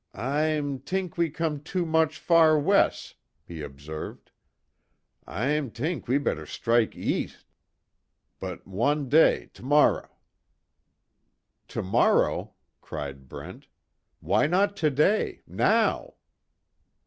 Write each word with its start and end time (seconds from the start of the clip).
"I'm 0.15 0.79
t'ink, 0.79 1.15
we 1.15 1.29
com' 1.29 1.61
too 1.61 1.85
mooch 1.85 2.17
far 2.17 2.57
wes'," 2.57 3.13
he 3.45 3.61
observed, 3.61 4.31
"I'm 5.27 5.69
t'ink, 5.69 6.07
we 6.07 6.17
better 6.17 6.47
strike 6.47 6.95
eas', 6.97 7.45
'bout 8.39 8.65
wan 8.65 9.09
day, 9.09 9.51
tomor'." 9.53 10.09
"Tomorrow!" 11.67 12.55
cried 12.81 13.29
Brent. 13.29 13.67
"Why 14.21 14.47
not 14.47 14.75
today 14.75 15.43
now?" 15.45 16.15